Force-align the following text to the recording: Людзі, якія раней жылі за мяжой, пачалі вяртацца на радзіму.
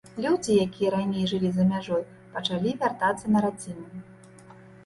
Людзі, 0.23 0.53
якія 0.67 0.89
раней 0.95 1.25
жылі 1.33 1.51
за 1.57 1.65
мяжой, 1.73 2.01
пачалі 2.39 2.75
вяртацца 2.85 3.25
на 3.37 3.45
радзіму. 3.47 3.87